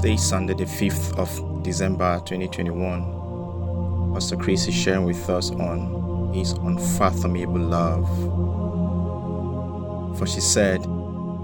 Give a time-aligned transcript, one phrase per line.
[0.00, 4.14] Today is Sunday, the 5th of December 2021.
[4.14, 8.08] Pastor Chris is sharing with us on his unfathomable love.
[10.16, 10.80] For she said,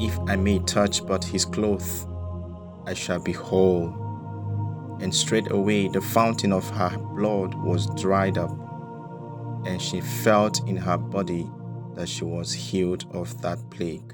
[0.00, 2.08] If I may touch but his cloth,
[2.88, 4.98] I shall be whole.
[5.00, 8.50] And straightway the fountain of her blood was dried up,
[9.64, 11.48] and she felt in her body
[11.94, 14.12] that she was healed of that plague.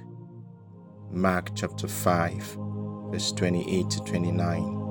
[1.10, 2.65] Mark chapter 5
[3.10, 4.86] verse 28 to 29.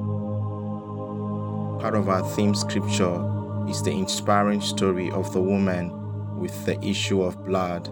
[1.80, 3.22] Part of our theme scripture
[3.70, 5.92] is the inspiring story of the woman
[6.40, 7.88] with the issue of blood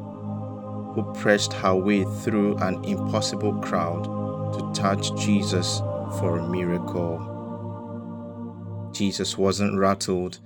[0.95, 4.03] who pressed her way through an impossible crowd
[4.53, 5.79] to touch Jesus
[6.19, 7.29] for a miracle.
[8.93, 10.39] Jesus wasn't rattled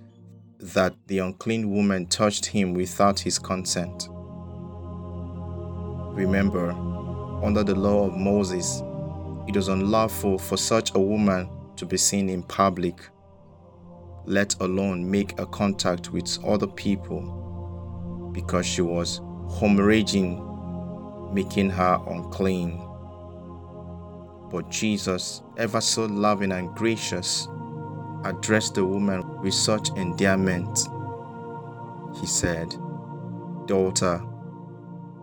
[0.60, 4.08] that the unclean woman touched him without his consent.
[6.16, 6.72] Remember,
[7.44, 8.82] under the law of Moses,
[9.48, 13.08] it was unlawful for such a woman to be seen in public,
[14.26, 19.22] let alone make a contact with other people, because she was
[19.60, 22.84] hemorrhaging, making her unclean.
[24.52, 27.48] But Jesus, ever so loving and gracious,
[28.26, 30.78] addressed the woman with such endearment.
[32.20, 32.76] He said,
[33.66, 34.22] Daughter,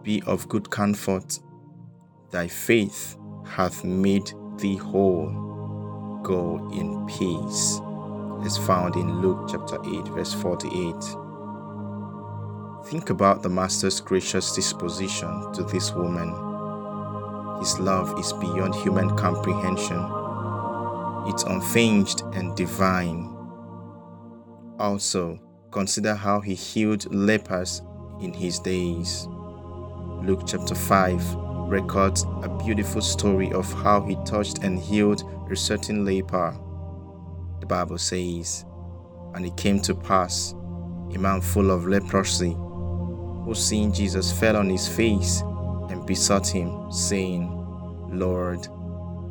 [0.02, 1.40] be of good comfort.
[2.30, 6.20] Thy faith hath made thee whole.
[6.22, 7.80] Go in peace.
[8.44, 10.94] Is found in Luke chapter 8, verse 48.
[12.86, 16.28] Think about the Master's gracious disposition to this woman.
[17.60, 20.04] His love is beyond human comprehension,
[21.26, 23.34] it's unfeigned and divine.
[24.78, 27.80] Also, consider how he healed lepers
[28.20, 29.26] in his days.
[30.22, 31.22] Luke chapter 5,
[31.74, 36.56] records a beautiful story of how he touched and healed a certain leper.
[37.58, 38.64] The Bible says,
[39.34, 40.52] And it came to pass,
[41.14, 45.40] a man full of leprosy, who seeing Jesus fell on his face
[45.90, 47.50] and besought him, saying,
[48.08, 48.68] Lord,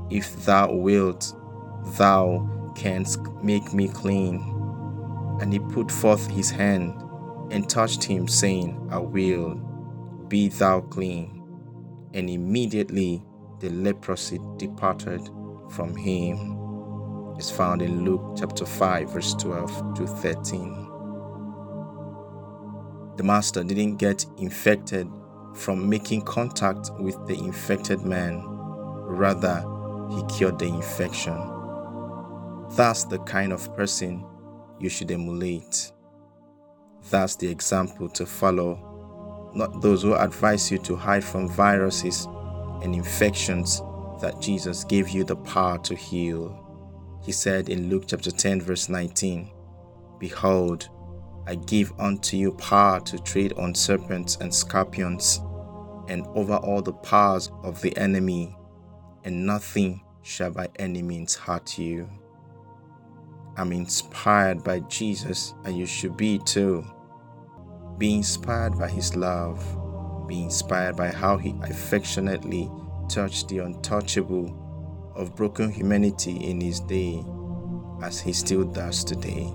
[0.10, 1.34] if thou wilt,
[1.98, 4.36] thou canst make me clean.
[5.40, 6.94] And he put forth his hand
[7.52, 9.56] and touched him, saying, I will,
[10.28, 11.33] be thou clean
[12.14, 13.24] and immediately
[13.60, 15.22] the leprosy departed
[15.72, 16.60] from him.
[17.38, 20.90] It's found in Luke chapter 5, verse 12 to 13.
[23.18, 25.08] The master didn't get infected
[25.56, 29.64] from making contact with the infected man, rather,
[30.10, 31.36] he cured the infection.
[32.76, 34.26] That's the kind of person
[34.80, 35.92] you should emulate.
[37.10, 38.93] That's the example to follow
[39.56, 42.28] not those who advise you to hide from viruses
[42.82, 43.82] and infections
[44.22, 46.60] that Jesus gave you the power to heal.
[47.24, 49.52] He said in Luke chapter 10, verse 19,
[50.20, 50.90] Behold,
[51.46, 55.42] I give unto you power to tread on serpents and scorpions,
[56.08, 58.56] and over all the powers of the enemy,
[59.24, 62.10] and nothing shall by any means hurt you.
[63.58, 66.86] I'm inspired by Jesus, and you should be too.
[67.98, 69.64] Be inspired by His love.
[70.28, 72.70] Be inspired by how He affectionately
[73.10, 74.60] touched the untouchable
[75.16, 77.24] of broken humanity in His day,
[78.02, 79.54] as He still does today.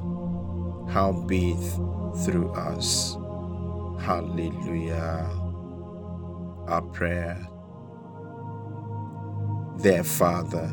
[0.88, 1.72] How bathe
[2.24, 3.16] through us.
[4.00, 5.28] Hallelujah.
[6.68, 7.46] Our prayer.
[9.82, 10.70] Dear Father,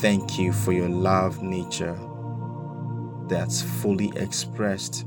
[0.00, 1.98] thank you for your love nature
[3.28, 5.04] that's fully expressed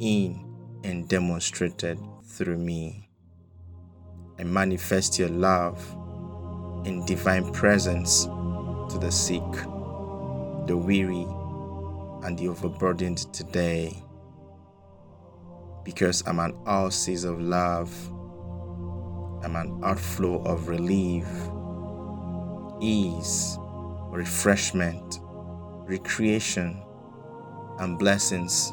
[0.00, 0.44] in
[0.84, 3.08] and demonstrated through me.
[4.38, 5.80] I manifest your love
[6.84, 9.42] in divine presence to the sick,
[10.66, 11.26] the weary,
[12.26, 13.96] and the overburdened today.
[15.84, 17.92] Because I'm an oasis of love,
[19.44, 21.26] I'm an outflow of relief,
[22.80, 23.58] ease,
[24.10, 25.20] refreshment,
[25.86, 26.82] recreation,
[27.78, 28.72] and blessings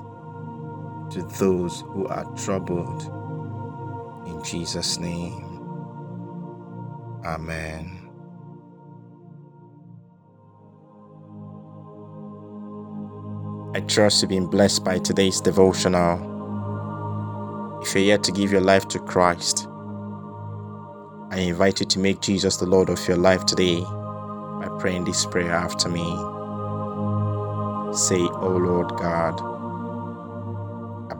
[1.11, 3.03] to those who are troubled.
[4.27, 5.51] In Jesus' name,
[7.25, 8.09] Amen.
[13.73, 16.29] I trust you've been blessed by today's devotional.
[17.83, 19.67] If you're yet to give your life to Christ,
[21.29, 25.25] I invite you to make Jesus the Lord of your life today by praying this
[25.25, 26.03] prayer after me.
[27.95, 29.60] Say, O oh Lord God,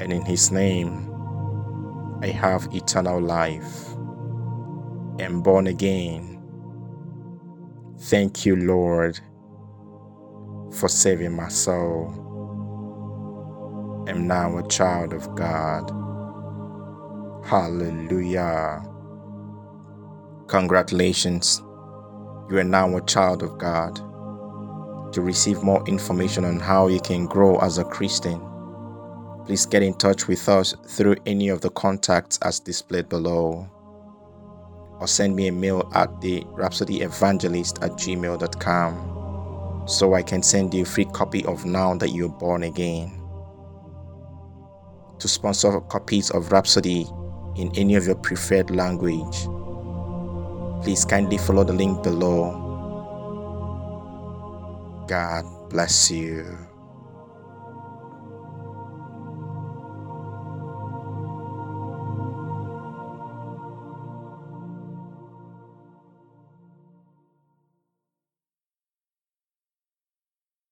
[0.00, 1.22] and in His name,
[2.22, 3.88] I have eternal life.
[5.20, 6.42] Am born again.
[8.00, 9.20] Thank you, Lord,
[10.72, 12.34] for saving my soul.
[14.08, 15.90] Am now a child of God.
[17.44, 18.82] Hallelujah.
[20.48, 21.62] Congratulations.
[22.50, 23.96] You are now a child of God.
[25.14, 28.40] To receive more information on how you can grow as a Christian,
[29.50, 33.68] please get in touch with us through any of the contacts as displayed below
[35.00, 38.94] or send me a mail at the rhapsodyevangelist at gmail.com
[39.88, 43.10] so I can send you a free copy of Now That You're Born Again.
[45.18, 47.08] To sponsor copies of Rhapsody
[47.56, 49.48] in any of your preferred language,
[50.84, 52.52] please kindly follow the link below.
[55.08, 56.69] God bless you.